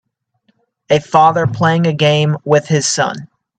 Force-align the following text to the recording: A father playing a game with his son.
A 0.89 0.97
father 0.99 1.45
playing 1.45 1.85
a 1.85 1.93
game 1.93 2.35
with 2.43 2.65
his 2.67 2.87
son. 2.87 3.27